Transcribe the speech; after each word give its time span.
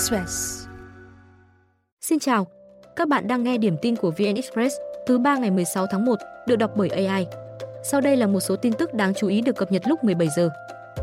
Express. 0.00 0.66
Xin 2.00 2.18
chào, 2.18 2.46
các 2.96 3.08
bạn 3.08 3.28
đang 3.28 3.42
nghe 3.42 3.58
điểm 3.58 3.76
tin 3.82 3.96
của 3.96 4.10
VN 4.10 4.34
Express 4.34 4.76
thứ 5.06 5.18
ba 5.18 5.36
ngày 5.36 5.50
16 5.50 5.86
tháng 5.90 6.04
1, 6.04 6.14
được 6.46 6.56
đọc 6.56 6.70
bởi 6.76 6.88
AI. 6.88 7.26
Sau 7.82 8.00
đây 8.00 8.16
là 8.16 8.26
một 8.26 8.40
số 8.40 8.56
tin 8.56 8.72
tức 8.72 8.94
đáng 8.94 9.14
chú 9.14 9.28
ý 9.28 9.40
được 9.40 9.56
cập 9.56 9.72
nhật 9.72 9.82
lúc 9.86 10.04
17 10.04 10.28
giờ. 10.36 10.50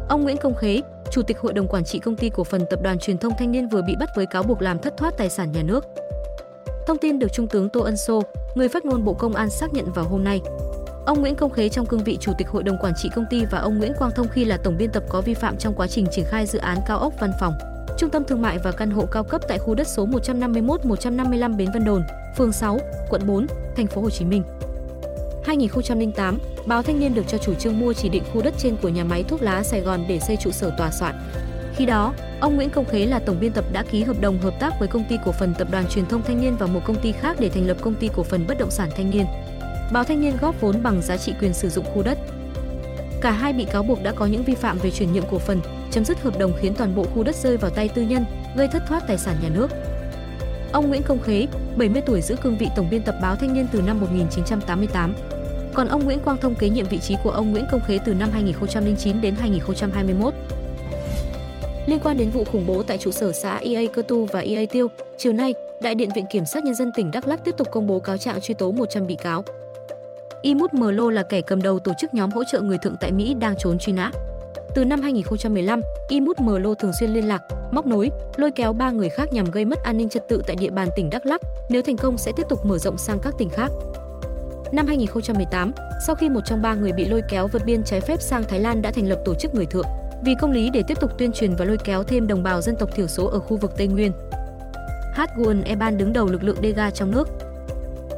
Ông 0.09 0.23
Nguyễn 0.23 0.37
Công 0.37 0.55
Khế, 0.55 0.81
Chủ 1.11 1.21
tịch 1.21 1.39
Hội 1.39 1.53
đồng 1.53 1.67
Quản 1.67 1.83
trị 1.83 1.99
Công 1.99 2.15
ty 2.15 2.29
Cổ 2.29 2.43
phần 2.43 2.61
Tập 2.69 2.79
đoàn 2.83 2.99
Truyền 2.99 3.17
thông 3.17 3.33
Thanh 3.37 3.51
niên 3.51 3.67
vừa 3.67 3.81
bị 3.81 3.95
bắt 3.99 4.09
với 4.15 4.25
cáo 4.25 4.43
buộc 4.43 4.61
làm 4.61 4.79
thất 4.79 4.97
thoát 4.97 5.17
tài 5.17 5.29
sản 5.29 5.51
nhà 5.51 5.63
nước. 5.63 5.85
Thông 6.87 6.97
tin 6.97 7.19
được 7.19 7.33
Trung 7.33 7.47
tướng 7.47 7.69
Tô 7.69 7.81
Ân 7.81 7.97
Sô, 7.97 8.21
người 8.55 8.67
phát 8.67 8.85
ngôn 8.85 9.05
Bộ 9.05 9.13
Công 9.13 9.35
an 9.35 9.49
xác 9.49 9.73
nhận 9.73 9.91
vào 9.91 10.05
hôm 10.05 10.23
nay. 10.23 10.41
Ông 11.05 11.21
Nguyễn 11.21 11.35
Công 11.35 11.51
Khế 11.51 11.69
trong 11.69 11.85
cương 11.85 12.03
vị 12.03 12.17
Chủ 12.21 12.31
tịch 12.37 12.47
Hội 12.47 12.63
đồng 12.63 12.77
Quản 12.81 12.93
trị 12.97 13.09
công 13.15 13.25
ty 13.29 13.45
và 13.51 13.59
ông 13.59 13.77
Nguyễn 13.77 13.93
Quang 13.99 14.11
Thông 14.11 14.27
khi 14.27 14.45
là 14.45 14.57
tổng 14.57 14.77
biên 14.77 14.91
tập 14.91 15.03
có 15.09 15.21
vi 15.21 15.33
phạm 15.33 15.57
trong 15.57 15.73
quá 15.73 15.87
trình 15.87 16.05
triển 16.11 16.25
khai 16.25 16.45
dự 16.45 16.59
án 16.59 16.77
cao 16.87 16.99
ốc 16.99 17.13
văn 17.19 17.31
phòng, 17.39 17.53
trung 17.97 18.09
tâm 18.09 18.23
thương 18.23 18.41
mại 18.41 18.57
và 18.57 18.71
căn 18.71 18.91
hộ 18.91 19.05
cao 19.05 19.23
cấp 19.23 19.41
tại 19.47 19.57
khu 19.57 19.75
đất 19.75 19.87
số 19.87 20.07
151-155 20.07 21.57
Bến 21.57 21.69
Vân 21.73 21.85
Đồn, 21.85 22.03
phường 22.37 22.51
6, 22.51 22.79
quận 23.09 23.21
4, 23.27 23.47
thành 23.75 23.87
phố 23.87 24.01
Hồ 24.01 24.09
Chí 24.09 24.25
Minh. 24.25 24.43
2008, 25.45 26.37
báo 26.65 26.83
Thanh 26.83 26.99
niên 26.99 27.13
được 27.13 27.27
cho 27.27 27.37
chủ 27.37 27.53
trương 27.53 27.79
mua 27.79 27.93
chỉ 27.93 28.09
định 28.09 28.23
khu 28.33 28.41
đất 28.41 28.53
trên 28.57 28.75
của 28.81 28.89
nhà 28.89 29.03
máy 29.03 29.23
thuốc 29.23 29.41
lá 29.41 29.63
Sài 29.63 29.81
Gòn 29.81 30.05
để 30.07 30.19
xây 30.19 30.37
trụ 30.37 30.51
sở 30.51 30.71
tòa 30.77 30.91
soạn. 30.91 31.15
Khi 31.75 31.85
đó, 31.85 32.13
ông 32.39 32.55
Nguyễn 32.55 32.69
Công 32.69 32.85
Khế 32.85 33.05
là 33.05 33.19
tổng 33.19 33.39
biên 33.39 33.51
tập 33.51 33.65
đã 33.71 33.83
ký 33.83 34.03
hợp 34.03 34.21
đồng 34.21 34.39
hợp 34.39 34.53
tác 34.59 34.79
với 34.79 34.87
công 34.87 35.05
ty 35.09 35.17
cổ 35.25 35.31
phần 35.31 35.53
tập 35.57 35.67
đoàn 35.71 35.87
truyền 35.89 36.05
thông 36.05 36.21
Thanh 36.21 36.41
niên 36.41 36.55
và 36.57 36.67
một 36.67 36.81
công 36.85 37.01
ty 37.01 37.11
khác 37.11 37.37
để 37.39 37.49
thành 37.49 37.67
lập 37.67 37.77
công 37.81 37.95
ty 37.95 38.09
cổ 38.15 38.23
phần 38.23 38.47
bất 38.47 38.57
động 38.57 38.71
sản 38.71 38.89
Thanh 38.97 39.09
niên. 39.09 39.25
Báo 39.91 40.03
Thanh 40.03 40.21
niên 40.21 40.37
góp 40.41 40.61
vốn 40.61 40.83
bằng 40.83 41.01
giá 41.01 41.17
trị 41.17 41.33
quyền 41.41 41.53
sử 41.53 41.69
dụng 41.69 41.85
khu 41.93 42.03
đất. 42.03 42.17
Cả 43.21 43.31
hai 43.31 43.53
bị 43.53 43.65
cáo 43.65 43.83
buộc 43.83 44.03
đã 44.03 44.11
có 44.11 44.25
những 44.25 44.43
vi 44.43 44.55
phạm 44.55 44.77
về 44.77 44.91
chuyển 44.91 45.13
nhượng 45.13 45.25
cổ 45.31 45.39
phần, 45.39 45.61
chấm 45.91 46.05
dứt 46.05 46.21
hợp 46.21 46.39
đồng 46.39 46.53
khiến 46.59 46.73
toàn 46.77 46.95
bộ 46.95 47.03
khu 47.03 47.23
đất 47.23 47.35
rơi 47.35 47.57
vào 47.57 47.71
tay 47.71 47.89
tư 47.89 48.01
nhân, 48.01 48.25
gây 48.57 48.67
thất 48.67 48.83
thoát 48.87 49.07
tài 49.07 49.17
sản 49.17 49.35
nhà 49.41 49.49
nước. 49.49 49.67
Ông 50.71 50.89
Nguyễn 50.89 51.03
Công 51.03 51.19
Khế, 51.19 51.47
70 51.77 52.01
tuổi 52.05 52.21
giữ 52.21 52.35
cương 52.43 52.57
vị 52.57 52.67
tổng 52.75 52.87
biên 52.91 53.01
tập 53.01 53.15
báo 53.21 53.35
Thanh 53.35 53.53
niên 53.53 53.67
từ 53.71 53.81
năm 53.81 53.99
1988. 53.99 55.13
Còn 55.73 55.87
ông 55.87 56.05
Nguyễn 56.05 56.19
Quang 56.19 56.37
Thông 56.37 56.55
kế 56.55 56.69
nhiệm 56.69 56.85
vị 56.85 56.99
trí 56.99 57.15
của 57.23 57.31
ông 57.31 57.51
Nguyễn 57.51 57.65
Công 57.71 57.81
Khế 57.87 57.99
từ 58.05 58.13
năm 58.13 58.29
2009 58.31 59.21
đến 59.21 59.35
2021. 59.35 60.33
Liên 61.87 61.99
quan 61.99 62.17
đến 62.17 62.29
vụ 62.29 62.43
khủng 62.43 62.65
bố 62.67 62.83
tại 62.83 62.97
trụ 62.97 63.11
sở 63.11 63.31
xã 63.31 63.57
EA 63.57 63.81
Cơ 63.93 64.01
Tu 64.01 64.25
và 64.25 64.39
EA 64.39 64.65
Tiêu, 64.71 64.87
chiều 65.17 65.33
nay, 65.33 65.53
Đại 65.81 65.95
điện 65.95 66.09
Viện 66.15 66.25
Kiểm 66.29 66.45
sát 66.45 66.63
Nhân 66.63 66.75
dân 66.75 66.91
tỉnh 66.95 67.11
Đắk 67.11 67.27
Lắk 67.27 67.45
tiếp 67.45 67.55
tục 67.57 67.67
công 67.71 67.87
bố 67.87 67.99
cáo 67.99 68.17
trạng 68.17 68.41
truy 68.41 68.53
tố 68.53 68.71
100 68.71 69.07
bị 69.07 69.15
cáo. 69.15 69.43
Imut 70.41 70.73
Mlo 70.73 71.11
là 71.11 71.23
kẻ 71.23 71.41
cầm 71.41 71.61
đầu 71.61 71.79
tổ 71.79 71.91
chức 71.99 72.13
nhóm 72.13 72.31
hỗ 72.31 72.43
trợ 72.43 72.61
người 72.61 72.77
thượng 72.77 72.95
tại 72.99 73.11
Mỹ 73.11 73.33
đang 73.33 73.55
trốn 73.57 73.77
truy 73.77 73.93
nã. 73.93 74.11
Từ 74.75 74.85
năm 74.85 75.01
2015, 75.01 75.81
Imut 76.07 76.39
Mlo 76.39 76.73
thường 76.73 76.91
xuyên 76.99 77.09
liên 77.09 77.27
lạc, 77.27 77.43
móc 77.71 77.85
nối, 77.85 78.09
lôi 78.37 78.51
kéo 78.51 78.73
ba 78.73 78.91
người 78.91 79.09
khác 79.09 79.33
nhằm 79.33 79.51
gây 79.51 79.65
mất 79.65 79.83
an 79.83 79.97
ninh 79.97 80.09
trật 80.09 80.27
tự 80.27 80.41
tại 80.47 80.55
địa 80.55 80.69
bàn 80.69 80.89
tỉnh 80.95 81.09
Đắk 81.09 81.25
Lắk. 81.25 81.41
Nếu 81.69 81.81
thành 81.81 81.97
công 81.97 82.17
sẽ 82.17 82.31
tiếp 82.35 82.45
tục 82.49 82.65
mở 82.65 82.77
rộng 82.77 82.97
sang 82.97 83.19
các 83.19 83.33
tỉnh 83.37 83.49
khác. 83.49 83.71
Năm 84.71 84.87
2018, 84.87 85.71
sau 86.05 86.15
khi 86.15 86.29
một 86.29 86.41
trong 86.45 86.61
ba 86.61 86.75
người 86.75 86.91
bị 86.91 87.05
lôi 87.05 87.21
kéo 87.29 87.47
vượt 87.47 87.65
biên 87.65 87.83
trái 87.83 88.01
phép 88.01 88.21
sang 88.21 88.43
Thái 88.43 88.59
Lan 88.59 88.81
đã 88.81 88.91
thành 88.91 89.09
lập 89.09 89.19
tổ 89.25 89.35
chức 89.35 89.55
người 89.55 89.65
thượng 89.65 89.85
vì 90.23 90.35
công 90.41 90.51
lý 90.51 90.69
để 90.69 90.83
tiếp 90.87 90.99
tục 91.01 91.11
tuyên 91.17 91.31
truyền 91.31 91.55
và 91.55 91.65
lôi 91.65 91.77
kéo 91.77 92.03
thêm 92.03 92.27
đồng 92.27 92.43
bào 92.43 92.61
dân 92.61 92.75
tộc 92.79 92.95
thiểu 92.95 93.07
số 93.07 93.27
ở 93.27 93.39
khu 93.39 93.57
vực 93.57 93.71
Tây 93.77 93.87
Nguyên. 93.87 94.11
Hatgun 95.13 95.61
Eban 95.61 95.97
đứng 95.97 96.13
đầu 96.13 96.27
lực 96.27 96.43
lượng 96.43 96.57
Dega 96.63 96.91
trong 96.91 97.11
nước. 97.11 97.29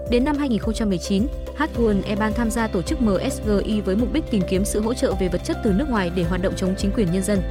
Đến 0.09 0.25
năm 0.25 0.38
2019, 0.38 1.27
Hatun 1.59 2.02
Eban 2.02 2.33
tham 2.33 2.52
gia 2.52 2.67
tổ 2.67 2.81
chức 2.81 3.02
MSGI 3.02 3.81
với 3.81 3.95
mục 3.95 4.13
đích 4.13 4.23
tìm 4.31 4.43
kiếm 4.49 4.65
sự 4.65 4.81
hỗ 4.81 4.93
trợ 4.93 5.13
về 5.19 5.27
vật 5.27 5.41
chất 5.43 5.57
từ 5.63 5.71
nước 5.71 5.89
ngoài 5.89 6.11
để 6.15 6.23
hoạt 6.23 6.41
động 6.41 6.53
chống 6.57 6.75
chính 6.77 6.91
quyền 6.91 7.11
nhân 7.11 7.23
dân. 7.23 7.41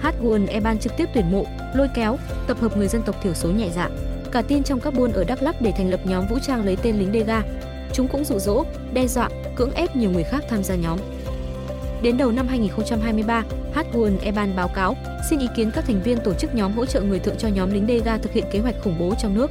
Hatun 0.00 0.46
Eban 0.46 0.78
trực 0.78 0.92
tiếp 0.96 1.08
tuyển 1.14 1.30
mộ, 1.32 1.44
lôi 1.74 1.88
kéo, 1.94 2.18
tập 2.46 2.60
hợp 2.60 2.76
người 2.76 2.88
dân 2.88 3.02
tộc 3.02 3.16
thiểu 3.22 3.34
số 3.34 3.50
nhẹ 3.50 3.68
dạ, 3.74 3.90
cả 4.32 4.42
tin 4.42 4.62
trong 4.62 4.80
các 4.80 4.94
buôn 4.94 5.12
ở 5.12 5.24
Đắk 5.24 5.42
Lắk 5.42 5.60
để 5.60 5.72
thành 5.76 5.90
lập 5.90 6.00
nhóm 6.04 6.26
vũ 6.26 6.38
trang 6.46 6.64
lấy 6.64 6.76
tên 6.82 6.98
lính 6.98 7.12
Dega. 7.12 7.42
Chúng 7.92 8.08
cũng 8.08 8.24
dụ 8.24 8.38
dỗ, 8.38 8.64
đe 8.92 9.06
dọa, 9.06 9.28
cưỡng 9.56 9.72
ép 9.72 9.96
nhiều 9.96 10.10
người 10.10 10.24
khác 10.24 10.44
tham 10.48 10.62
gia 10.62 10.74
nhóm. 10.74 10.98
Đến 12.02 12.16
đầu 12.16 12.32
năm 12.32 12.48
2023, 12.48 13.44
Hatun 13.74 14.18
Eban 14.18 14.56
báo 14.56 14.68
cáo 14.68 14.96
xin 15.30 15.38
ý 15.38 15.46
kiến 15.56 15.70
các 15.70 15.84
thành 15.84 16.02
viên 16.02 16.18
tổ 16.18 16.34
chức 16.34 16.54
nhóm 16.54 16.72
hỗ 16.72 16.86
trợ 16.86 17.00
người 17.00 17.18
thượng 17.18 17.36
cho 17.38 17.48
nhóm 17.48 17.70
lính 17.70 17.86
Dega 17.86 18.18
thực 18.18 18.32
hiện 18.32 18.44
kế 18.52 18.58
hoạch 18.58 18.74
khủng 18.84 18.98
bố 18.98 19.14
trong 19.18 19.34
nước. 19.34 19.50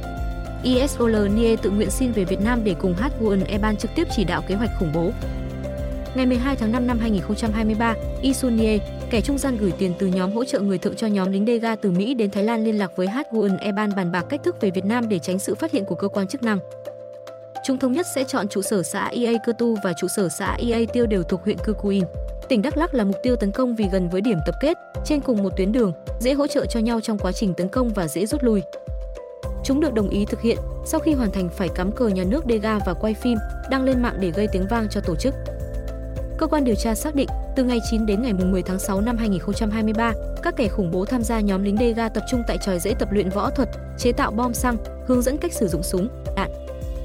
ISOL 0.62 1.28
Nie 1.28 1.56
tự 1.56 1.70
nguyện 1.70 1.90
xin 1.90 2.12
về 2.12 2.24
Việt 2.24 2.40
Nam 2.40 2.64
để 2.64 2.74
cùng 2.80 2.94
Hatgun 2.94 3.40
Eban 3.40 3.76
trực 3.76 3.90
tiếp 3.94 4.08
chỉ 4.16 4.24
đạo 4.24 4.42
kế 4.48 4.54
hoạch 4.54 4.70
khủng 4.78 4.92
bố. 4.94 5.10
Ngày 6.14 6.26
12 6.26 6.56
tháng 6.56 6.72
5 6.72 6.86
năm 6.86 6.98
2023, 6.98 7.94
Isun 8.22 8.56
Nie, 8.56 8.78
kẻ 9.10 9.20
trung 9.20 9.38
gian 9.38 9.56
gửi 9.56 9.72
tiền 9.78 9.92
từ 9.98 10.06
nhóm 10.06 10.32
hỗ 10.32 10.44
trợ 10.44 10.60
người 10.60 10.78
thượng 10.78 10.96
cho 10.96 11.06
nhóm 11.06 11.32
lính 11.32 11.46
Dega 11.46 11.76
từ 11.76 11.90
Mỹ 11.90 12.14
đến 12.14 12.30
Thái 12.30 12.44
Lan 12.44 12.64
liên 12.64 12.78
lạc 12.78 12.96
với 12.96 13.06
Hatgun 13.06 13.56
Eban 13.56 13.90
bàn 13.96 14.12
bạc 14.12 14.26
cách 14.28 14.40
thức 14.44 14.60
về 14.60 14.70
Việt 14.70 14.84
Nam 14.84 15.08
để 15.08 15.18
tránh 15.18 15.38
sự 15.38 15.54
phát 15.54 15.72
hiện 15.72 15.84
của 15.84 15.94
cơ 15.94 16.08
quan 16.08 16.28
chức 16.28 16.42
năng. 16.42 16.58
Chúng 17.64 17.78
thống 17.78 17.92
nhất 17.92 18.06
sẽ 18.14 18.24
chọn 18.24 18.48
trụ 18.48 18.62
sở 18.62 18.82
xã 18.82 19.06
EA 19.06 19.32
Cơ 19.46 19.52
Tu 19.52 19.76
và 19.84 19.92
trụ 20.00 20.08
sở 20.08 20.28
xã 20.28 20.56
EA 20.68 20.80
Tiêu 20.92 21.06
đều 21.06 21.22
thuộc 21.22 21.44
huyện 21.44 21.58
Cư 21.64 21.72
Kuin, 21.72 22.04
Tỉnh 22.48 22.62
Đắk 22.62 22.76
Lắk 22.76 22.94
là 22.94 23.04
mục 23.04 23.16
tiêu 23.22 23.36
tấn 23.36 23.52
công 23.52 23.76
vì 23.76 23.88
gần 23.92 24.08
với 24.08 24.20
điểm 24.20 24.38
tập 24.46 24.54
kết, 24.60 24.76
trên 25.04 25.20
cùng 25.20 25.42
một 25.42 25.56
tuyến 25.56 25.72
đường, 25.72 25.92
dễ 26.20 26.32
hỗ 26.32 26.46
trợ 26.46 26.66
cho 26.66 26.80
nhau 26.80 27.00
trong 27.00 27.18
quá 27.18 27.32
trình 27.32 27.54
tấn 27.54 27.68
công 27.68 27.88
và 27.88 28.08
dễ 28.08 28.26
rút 28.26 28.42
lui. 28.42 28.62
Chúng 29.66 29.80
được 29.80 29.94
đồng 29.94 30.08
ý 30.08 30.24
thực 30.24 30.40
hiện 30.40 30.58
sau 30.84 31.00
khi 31.00 31.14
hoàn 31.14 31.30
thành 31.30 31.48
phải 31.48 31.68
cắm 31.68 31.92
cờ 31.92 32.08
nhà 32.08 32.24
nước 32.24 32.44
Dega 32.48 32.78
và 32.86 32.94
quay 32.94 33.14
phim, 33.14 33.38
đăng 33.70 33.84
lên 33.84 34.02
mạng 34.02 34.16
để 34.20 34.30
gây 34.30 34.48
tiếng 34.52 34.66
vang 34.70 34.88
cho 34.90 35.00
tổ 35.00 35.16
chức. 35.16 35.34
Cơ 36.38 36.46
quan 36.46 36.64
điều 36.64 36.74
tra 36.74 36.94
xác 36.94 37.14
định, 37.14 37.28
từ 37.56 37.64
ngày 37.64 37.78
9 37.90 38.06
đến 38.06 38.22
ngày 38.22 38.32
10 38.32 38.62
tháng 38.62 38.78
6 38.78 39.00
năm 39.00 39.16
2023, 39.16 40.12
các 40.42 40.54
kẻ 40.56 40.68
khủng 40.68 40.90
bố 40.90 41.04
tham 41.04 41.22
gia 41.22 41.40
nhóm 41.40 41.62
lính 41.62 41.76
Dega 41.76 42.08
tập 42.08 42.24
trung 42.30 42.42
tại 42.46 42.58
tròi 42.62 42.78
dãy 42.78 42.94
tập 42.94 43.08
luyện 43.12 43.30
võ 43.30 43.50
thuật, 43.50 43.68
chế 43.98 44.12
tạo 44.12 44.30
bom 44.30 44.54
xăng, 44.54 44.76
hướng 45.06 45.22
dẫn 45.22 45.38
cách 45.38 45.52
sử 45.52 45.68
dụng 45.68 45.82
súng, 45.82 46.08
đạn. 46.36 46.50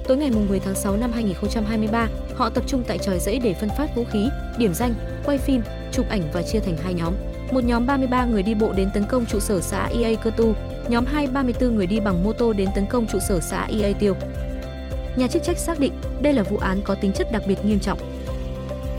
Tối 0.08 0.18
ngày 0.18 0.32
10 0.50 0.60
tháng 0.60 0.76
6 0.76 0.98
năm 0.98 1.12
2023, 1.12 2.08
họ 2.36 2.50
tập 2.50 2.64
trung 2.68 2.84
tại 2.88 2.98
tròi 2.98 3.20
dãy 3.20 3.40
để 3.44 3.54
phân 3.54 3.70
phát 3.78 3.96
vũ 3.96 4.04
khí, 4.12 4.30
điểm 4.58 4.74
danh, 4.74 4.94
quay 5.26 5.38
phim, 5.38 5.62
chụp 5.92 6.06
ảnh 6.10 6.22
và 6.34 6.42
chia 6.44 6.60
thành 6.60 6.78
hai 6.78 6.94
nhóm. 6.94 7.14
Một 7.52 7.64
nhóm 7.64 7.86
33 7.86 8.26
người 8.26 8.44
đi 8.44 8.56
bộ 8.56 8.72
đến 8.74 8.90
tấn 8.94 9.04
công 9.10 9.26
trụ 9.26 9.40
sở 9.40 9.60
xã 9.62 9.90
EA 10.02 10.16
Cơ 10.24 10.32
Tu, 10.38 10.54
nhóm 10.92 11.06
2 11.06 11.28
34 11.28 11.76
người 11.76 11.88
đi 11.88 12.00
bằng 12.00 12.24
mô 12.24 12.34
tô 12.34 12.54
đến 12.54 12.70
tấn 12.76 12.86
công 12.86 13.08
trụ 13.08 13.20
sở 13.20 13.40
xã 13.40 13.68
EA 13.82 13.94
Tiêu. 14.00 14.16
Nhà 15.16 15.28
chức 15.28 15.44
trách 15.44 15.58
xác 15.58 15.80
định 15.80 15.94
đây 16.22 16.34
là 16.34 16.44
vụ 16.44 16.58
án 16.58 16.82
có 16.86 16.96
tính 16.96 17.12
chất 17.12 17.32
đặc 17.32 17.42
biệt 17.48 17.66
nghiêm 17.66 17.80
trọng. 17.80 18.00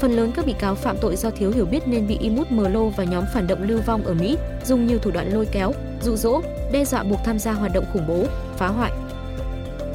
Phần 0.00 0.12
lớn 0.12 0.32
các 0.36 0.46
bị 0.46 0.54
cáo 0.58 0.74
phạm 0.74 0.96
tội 1.00 1.16
do 1.16 1.30
thiếu 1.30 1.52
hiểu 1.54 1.66
biết 1.66 1.88
nên 1.88 2.06
bị 2.06 2.18
Imut 2.20 2.50
Mlo 2.50 2.84
và 2.84 3.04
nhóm 3.04 3.24
phản 3.34 3.46
động 3.46 3.62
lưu 3.62 3.80
vong 3.86 4.04
ở 4.04 4.14
Mỹ 4.14 4.36
dùng 4.64 4.86
nhiều 4.86 4.98
thủ 4.98 5.10
đoạn 5.10 5.32
lôi 5.32 5.46
kéo, 5.52 5.72
dụ 6.02 6.16
dỗ, 6.16 6.42
đe 6.72 6.84
dọa 6.84 7.02
buộc 7.02 7.18
tham 7.24 7.38
gia 7.38 7.52
hoạt 7.52 7.72
động 7.74 7.84
khủng 7.92 8.06
bố, 8.08 8.24
phá 8.56 8.68
hoại. 8.68 8.92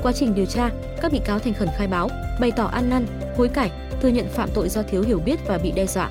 Quá 0.04 0.12
trình 0.12 0.36
điều 0.36 0.46
tra, 0.46 0.70
các 1.02 1.12
bị 1.12 1.20
cáo 1.26 1.40
thành 1.40 1.54
khẩn 1.54 1.70
khai 1.78 1.88
báo, 1.88 2.10
bày 2.40 2.52
tỏ 2.52 2.66
ăn 2.66 2.90
năn, 2.90 3.06
hối 3.38 3.48
cải, 3.48 3.72
thừa 4.02 4.10
nhận 4.10 4.28
phạm 4.30 4.50
tội 4.54 4.70
do 4.70 4.82
thiếu 4.84 5.04
hiểu 5.04 5.20
biết 5.26 5.40
và 5.48 5.58
bị 5.58 5.72
đe 5.72 5.86
dọa. 5.86 6.10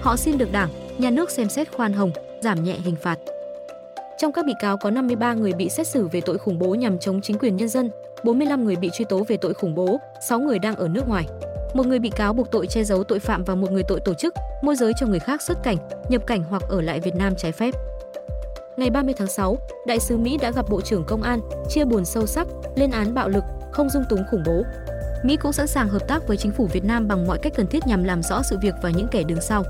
Họ 0.00 0.16
xin 0.16 0.38
được 0.38 0.52
Đảng, 0.52 0.70
nhà 0.98 1.10
nước 1.10 1.30
xem 1.30 1.48
xét 1.48 1.72
khoan 1.72 1.92
hồng, 1.92 2.10
giảm 2.40 2.64
nhẹ 2.64 2.74
hình 2.84 2.96
phạt. 3.02 3.18
Trong 4.20 4.32
các 4.32 4.46
bị 4.46 4.54
cáo 4.60 4.76
có 4.76 4.90
53 4.90 5.34
người 5.34 5.52
bị 5.52 5.68
xét 5.68 5.86
xử 5.86 6.08
về 6.08 6.20
tội 6.20 6.38
khủng 6.38 6.58
bố 6.58 6.74
nhằm 6.74 6.98
chống 6.98 7.20
chính 7.20 7.38
quyền 7.38 7.56
nhân 7.56 7.68
dân, 7.68 7.90
45 8.24 8.64
người 8.64 8.76
bị 8.76 8.90
truy 8.92 9.04
tố 9.04 9.24
về 9.28 9.36
tội 9.36 9.54
khủng 9.54 9.74
bố, 9.74 10.00
6 10.28 10.40
người 10.40 10.58
đang 10.58 10.76
ở 10.76 10.88
nước 10.88 11.08
ngoài. 11.08 11.26
Một 11.74 11.86
người 11.86 11.98
bị 11.98 12.10
cáo 12.10 12.32
buộc 12.32 12.50
tội 12.50 12.66
che 12.66 12.84
giấu 12.84 13.04
tội 13.04 13.18
phạm 13.18 13.44
và 13.44 13.54
một 13.54 13.70
người 13.70 13.82
tội 13.88 14.00
tổ 14.00 14.14
chức, 14.14 14.34
môi 14.62 14.76
giới 14.76 14.92
cho 14.96 15.06
người 15.06 15.18
khác 15.18 15.42
xuất 15.42 15.62
cảnh, 15.62 15.76
nhập 16.08 16.26
cảnh 16.26 16.44
hoặc 16.50 16.62
ở 16.68 16.80
lại 16.80 17.00
Việt 17.00 17.14
Nam 17.16 17.34
trái 17.36 17.52
phép. 17.52 17.74
Ngày 18.76 18.90
30 18.90 19.14
tháng 19.18 19.28
6, 19.28 19.58
Đại 19.86 20.00
sứ 20.00 20.16
Mỹ 20.16 20.38
đã 20.40 20.50
gặp 20.50 20.66
Bộ 20.70 20.80
trưởng 20.80 21.04
Công 21.04 21.22
an, 21.22 21.40
chia 21.68 21.84
buồn 21.84 22.04
sâu 22.04 22.26
sắc, 22.26 22.46
lên 22.76 22.90
án 22.90 23.14
bạo 23.14 23.28
lực, 23.28 23.44
không 23.72 23.90
dung 23.90 24.04
túng 24.08 24.24
khủng 24.30 24.42
bố. 24.46 24.62
Mỹ 25.24 25.36
cũng 25.36 25.52
sẵn 25.52 25.66
sàng 25.66 25.88
hợp 25.88 26.08
tác 26.08 26.28
với 26.28 26.36
chính 26.36 26.52
phủ 26.52 26.66
Việt 26.66 26.84
Nam 26.84 27.08
bằng 27.08 27.26
mọi 27.26 27.38
cách 27.38 27.52
cần 27.56 27.66
thiết 27.66 27.86
nhằm 27.86 28.04
làm 28.04 28.22
rõ 28.22 28.42
sự 28.42 28.58
việc 28.62 28.74
và 28.82 28.90
những 28.90 29.08
kẻ 29.10 29.22
đứng 29.22 29.40
sau. 29.40 29.64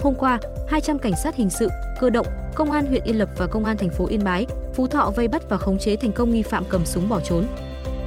Hôm 0.00 0.14
qua, 0.14 0.38
200 0.68 0.98
cảnh 0.98 1.14
sát 1.22 1.36
hình 1.36 1.50
sự, 1.50 1.68
cơ 2.00 2.10
động, 2.10 2.26
công 2.54 2.70
an 2.70 2.86
huyện 2.86 3.04
Yên 3.04 3.18
Lập 3.18 3.28
và 3.36 3.46
công 3.46 3.64
an 3.64 3.76
thành 3.76 3.90
phố 3.90 4.06
Yên 4.06 4.24
Bái, 4.24 4.46
Phú 4.74 4.86
Thọ 4.86 5.12
vây 5.16 5.28
bắt 5.28 5.42
và 5.48 5.56
khống 5.56 5.78
chế 5.78 5.96
thành 5.96 6.12
công 6.12 6.30
nghi 6.30 6.42
phạm 6.42 6.64
cầm 6.68 6.86
súng 6.86 7.08
bỏ 7.08 7.20
trốn. 7.20 7.44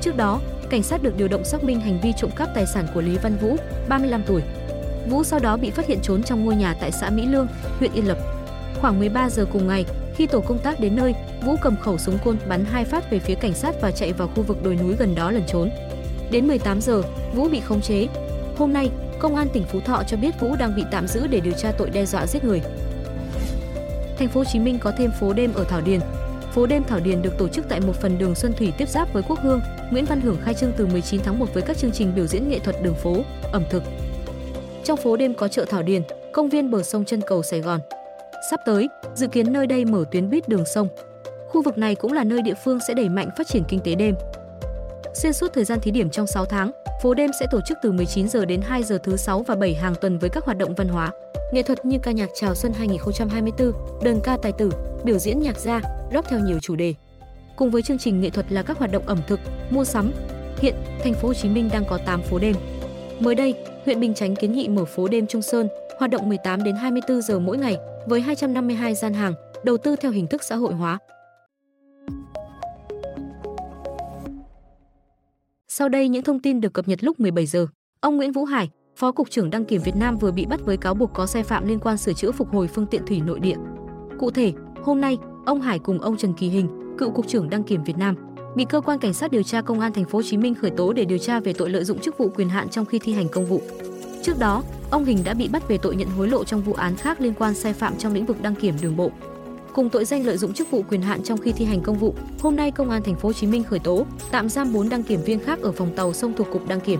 Trước 0.01 0.17
đó, 0.17 0.41
cảnh 0.69 0.83
sát 0.83 1.03
được 1.03 1.17
điều 1.17 1.27
động 1.27 1.43
xác 1.43 1.63
minh 1.63 1.79
hành 1.79 1.99
vi 2.03 2.13
trộm 2.17 2.31
cắp 2.35 2.49
tài 2.55 2.65
sản 2.65 2.87
của 2.93 3.01
Lý 3.01 3.17
Văn 3.17 3.37
Vũ, 3.41 3.55
35 3.89 4.23
tuổi. 4.27 4.41
Vũ 5.09 5.23
sau 5.23 5.39
đó 5.39 5.57
bị 5.57 5.71
phát 5.71 5.87
hiện 5.87 5.99
trốn 6.01 6.23
trong 6.23 6.45
ngôi 6.45 6.55
nhà 6.55 6.75
tại 6.81 6.91
xã 6.91 7.09
Mỹ 7.09 7.25
Lương, 7.25 7.47
huyện 7.79 7.93
Yên 7.93 8.07
Lập. 8.07 8.17
Khoảng 8.81 8.99
13 8.99 9.29
giờ 9.29 9.45
cùng 9.53 9.67
ngày, 9.67 9.85
khi 10.15 10.27
tổ 10.27 10.41
công 10.41 10.59
tác 10.59 10.79
đến 10.79 10.95
nơi, 10.95 11.15
Vũ 11.45 11.55
cầm 11.61 11.75
khẩu 11.81 11.97
súng 11.97 12.17
côn 12.25 12.37
bắn 12.47 12.65
hai 12.65 12.85
phát 12.85 13.11
về 13.11 13.19
phía 13.19 13.35
cảnh 13.35 13.53
sát 13.53 13.75
và 13.81 13.91
chạy 13.91 14.13
vào 14.13 14.27
khu 14.27 14.43
vực 14.43 14.63
đồi 14.63 14.75
núi 14.75 14.95
gần 14.99 15.15
đó 15.15 15.31
lẩn 15.31 15.43
trốn. 15.47 15.69
Đến 16.31 16.47
18 16.47 16.81
giờ, 16.81 17.01
Vũ 17.33 17.49
bị 17.49 17.59
khống 17.59 17.81
chế. 17.81 18.07
Hôm 18.57 18.73
nay, 18.73 18.89
Công 19.19 19.35
an 19.35 19.47
tỉnh 19.53 19.63
Phú 19.63 19.79
Thọ 19.79 20.03
cho 20.07 20.17
biết 20.17 20.39
Vũ 20.39 20.55
đang 20.55 20.75
bị 20.75 20.83
tạm 20.91 21.07
giữ 21.07 21.27
để 21.27 21.39
điều 21.39 21.53
tra 21.53 21.71
tội 21.71 21.89
đe 21.89 22.05
dọa 22.05 22.27
giết 22.27 22.43
người. 22.43 22.61
Thành 24.17 24.29
phố 24.29 24.39
Hồ 24.39 24.45
Chí 24.45 24.59
Minh 24.59 24.79
có 24.79 24.91
thêm 24.97 25.11
phố 25.11 25.33
đêm 25.33 25.53
ở 25.53 25.63
Thảo 25.63 25.81
Điền. 25.81 25.99
Phố 26.51 26.65
đêm 26.65 26.83
Thảo 26.83 26.99
Điền 26.99 27.21
được 27.21 27.37
tổ 27.37 27.47
chức 27.47 27.65
tại 27.69 27.79
một 27.79 27.95
phần 28.01 28.17
đường 28.17 28.35
Xuân 28.35 28.53
Thủy 28.53 28.73
tiếp 28.77 28.89
giáp 28.89 29.13
với 29.13 29.23
Quốc 29.27 29.39
Hương. 29.41 29.61
Nguyễn 29.91 30.05
Văn 30.05 30.21
Hưởng 30.21 30.37
khai 30.43 30.53
trương 30.53 30.71
từ 30.77 30.85
19 30.85 31.21
tháng 31.23 31.39
1 31.39 31.53
với 31.53 31.63
các 31.63 31.77
chương 31.77 31.91
trình 31.91 32.15
biểu 32.15 32.27
diễn 32.27 32.49
nghệ 32.49 32.59
thuật 32.59 32.83
đường 32.83 32.95
phố, 32.95 33.15
ẩm 33.51 33.63
thực. 33.69 33.83
Trong 34.83 34.97
phố 34.97 35.17
đêm 35.17 35.33
có 35.33 35.47
chợ 35.47 35.65
Thảo 35.69 35.83
Điền, 35.83 36.01
công 36.31 36.49
viên 36.49 36.71
bờ 36.71 36.83
sông 36.83 37.05
chân 37.05 37.21
cầu 37.27 37.43
Sài 37.43 37.61
Gòn. 37.61 37.79
Sắp 38.49 38.59
tới, 38.65 38.89
dự 39.15 39.27
kiến 39.27 39.53
nơi 39.53 39.67
đây 39.67 39.85
mở 39.85 40.05
tuyến 40.11 40.29
buýt 40.29 40.49
đường 40.49 40.65
sông. 40.65 40.87
Khu 41.49 41.61
vực 41.61 41.77
này 41.77 41.95
cũng 41.95 42.13
là 42.13 42.23
nơi 42.23 42.41
địa 42.41 42.53
phương 42.63 42.79
sẽ 42.87 42.93
đẩy 42.93 43.09
mạnh 43.09 43.29
phát 43.37 43.47
triển 43.47 43.63
kinh 43.67 43.79
tế 43.79 43.95
đêm. 43.95 44.15
Xuyên 45.13 45.33
suốt 45.33 45.53
thời 45.53 45.65
gian 45.65 45.79
thí 45.79 45.91
điểm 45.91 46.09
trong 46.09 46.27
6 46.27 46.45
tháng, 46.45 46.71
phố 47.03 47.13
đêm 47.13 47.31
sẽ 47.39 47.45
tổ 47.51 47.61
chức 47.61 47.77
từ 47.81 47.91
19 47.91 48.29
giờ 48.29 48.45
đến 48.45 48.61
2 48.61 48.83
giờ 48.83 48.97
thứ 49.03 49.17
6 49.17 49.43
và 49.43 49.55
7 49.55 49.73
hàng 49.73 49.95
tuần 50.01 50.19
với 50.19 50.29
các 50.29 50.45
hoạt 50.45 50.57
động 50.57 50.75
văn 50.75 50.87
hóa, 50.87 51.11
nghệ 51.51 51.63
thuật 51.63 51.85
như 51.85 51.97
ca 52.03 52.11
nhạc 52.11 52.29
chào 52.33 52.55
xuân 52.55 52.73
2024, 52.73 53.71
đơn 54.03 54.19
ca 54.23 54.37
tài 54.37 54.51
tử, 54.51 54.71
biểu 55.03 55.17
diễn 55.17 55.39
nhạc 55.39 55.59
gia, 55.59 55.81
rock 56.13 56.29
theo 56.29 56.39
nhiều 56.39 56.59
chủ 56.61 56.75
đề. 56.75 56.93
Cùng 57.55 57.71
với 57.71 57.81
chương 57.81 57.97
trình 57.97 58.21
nghệ 58.21 58.29
thuật 58.29 58.51
là 58.51 58.63
các 58.63 58.77
hoạt 58.77 58.91
động 58.91 59.03
ẩm 59.05 59.19
thực, 59.27 59.39
mua 59.69 59.83
sắm. 59.83 60.11
Hiện, 60.57 60.75
thành 61.03 61.13
phố 61.13 61.27
Hồ 61.27 61.33
Chí 61.33 61.49
Minh 61.49 61.69
đang 61.73 61.83
có 61.89 61.99
8 62.05 62.21
phố 62.21 62.39
đêm. 62.39 62.55
Mới 63.19 63.35
đây, 63.35 63.53
huyện 63.85 63.99
Bình 63.99 64.13
Chánh 64.13 64.35
kiến 64.35 64.51
nghị 64.51 64.67
mở 64.67 64.85
phố 64.85 65.07
đêm 65.07 65.27
Trung 65.27 65.41
Sơn, 65.41 65.67
hoạt 65.99 66.11
động 66.11 66.29
18 66.29 66.63
đến 66.63 66.75
24 66.75 67.21
giờ 67.21 67.39
mỗi 67.39 67.57
ngày 67.57 67.77
với 68.07 68.21
252 68.21 68.95
gian 68.95 69.13
hàng, 69.13 69.33
đầu 69.63 69.77
tư 69.77 69.95
theo 69.95 70.11
hình 70.11 70.27
thức 70.27 70.43
xã 70.43 70.55
hội 70.55 70.73
hóa. 70.73 70.99
Sau 75.67 75.89
đây 75.89 76.09
những 76.09 76.23
thông 76.23 76.39
tin 76.39 76.61
được 76.61 76.73
cập 76.73 76.87
nhật 76.87 77.03
lúc 77.03 77.19
17 77.19 77.45
giờ. 77.45 77.67
Ông 77.99 78.17
Nguyễn 78.17 78.31
Vũ 78.31 78.45
Hải, 78.45 78.69
Phó 78.95 79.11
cục 79.11 79.29
trưởng 79.29 79.49
đăng 79.49 79.65
kiểm 79.65 79.81
Việt 79.81 79.95
Nam 79.95 80.17
vừa 80.17 80.31
bị 80.31 80.45
bắt 80.45 80.65
với 80.65 80.77
cáo 80.77 80.93
buộc 80.93 81.13
có 81.13 81.25
sai 81.25 81.43
phạm 81.43 81.67
liên 81.67 81.79
quan 81.79 81.97
sửa 81.97 82.13
chữa 82.13 82.31
phục 82.31 82.53
hồi 82.53 82.67
phương 82.67 82.85
tiện 82.85 83.05
thủy 83.05 83.21
nội 83.25 83.39
địa. 83.39 83.55
Cụ 84.19 84.31
thể, 84.31 84.53
hôm 84.83 85.01
nay, 85.01 85.17
ông 85.45 85.61
Hải 85.61 85.79
cùng 85.79 86.01
ông 86.01 86.17
Trần 86.17 86.33
Kỳ 86.33 86.49
Hình, 86.49 86.95
cựu 86.97 87.11
cục 87.11 87.27
trưởng 87.27 87.49
đăng 87.49 87.63
kiểm 87.63 87.83
Việt 87.83 87.97
Nam, 87.97 88.15
bị 88.55 88.65
cơ 88.65 88.81
quan 88.81 88.99
cảnh 88.99 89.13
sát 89.13 89.31
điều 89.31 89.43
tra 89.43 89.61
công 89.61 89.79
an 89.79 89.93
thành 89.93 90.05
phố 90.05 90.17
Hồ 90.17 90.23
Chí 90.23 90.37
Minh 90.37 90.55
khởi 90.55 90.71
tố 90.71 90.93
để 90.93 91.05
điều 91.05 91.17
tra 91.17 91.39
về 91.39 91.53
tội 91.53 91.69
lợi 91.69 91.83
dụng 91.83 91.99
chức 91.99 92.17
vụ 92.17 92.29
quyền 92.35 92.49
hạn 92.49 92.69
trong 92.69 92.85
khi 92.85 92.99
thi 92.99 93.13
hành 93.13 93.29
công 93.29 93.45
vụ. 93.45 93.61
Trước 94.23 94.39
đó, 94.39 94.63
ông 94.91 95.05
Hình 95.05 95.23
đã 95.23 95.33
bị 95.33 95.47
bắt 95.47 95.67
về 95.67 95.77
tội 95.77 95.95
nhận 95.95 96.09
hối 96.09 96.27
lộ 96.27 96.43
trong 96.43 96.61
vụ 96.61 96.73
án 96.73 96.95
khác 96.95 97.21
liên 97.21 97.33
quan 97.33 97.53
sai 97.55 97.73
phạm 97.73 97.97
trong 97.97 98.13
lĩnh 98.13 98.25
vực 98.25 98.41
đăng 98.41 98.55
kiểm 98.55 98.75
đường 98.81 98.97
bộ. 98.97 99.11
Cùng 99.73 99.89
tội 99.89 100.05
danh 100.05 100.25
lợi 100.25 100.37
dụng 100.37 100.53
chức 100.53 100.71
vụ 100.71 100.83
quyền 100.89 101.01
hạn 101.01 101.23
trong 101.23 101.37
khi 101.37 101.51
thi 101.51 101.65
hành 101.65 101.81
công 101.81 101.97
vụ, 101.97 102.15
hôm 102.41 102.55
nay 102.55 102.71
công 102.71 102.89
an 102.89 103.03
thành 103.03 103.15
phố 103.15 103.29
Hồ 103.29 103.33
Chí 103.33 103.47
Minh 103.47 103.63
khởi 103.63 103.79
tố, 103.79 104.05
tạm 104.31 104.49
giam 104.49 104.73
4 104.73 104.89
đăng 104.89 105.03
kiểm 105.03 105.19
viên 105.25 105.39
khác 105.39 105.59
ở 105.61 105.71
phòng 105.71 105.95
tàu 105.95 106.13
sông 106.13 106.33
thuộc 106.37 106.47
cục 106.51 106.67
đăng 106.67 106.79
kiểm. 106.79 106.99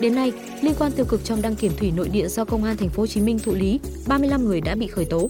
Đến 0.00 0.14
nay, 0.14 0.32
liên 0.62 0.74
quan 0.78 0.92
tiêu 0.92 1.06
cực 1.08 1.24
trong 1.24 1.42
đăng 1.42 1.56
kiểm 1.56 1.72
thủy 1.76 1.92
nội 1.96 2.08
địa 2.08 2.28
do 2.28 2.44
công 2.44 2.64
an 2.64 2.76
thành 2.76 2.88
phố 2.88 3.02
Hồ 3.02 3.06
Chí 3.06 3.20
Minh 3.20 3.38
thụ 3.38 3.54
lý, 3.54 3.80
35 4.06 4.44
người 4.44 4.60
đã 4.60 4.74
bị 4.74 4.86
khởi 4.86 5.04
tố. 5.04 5.28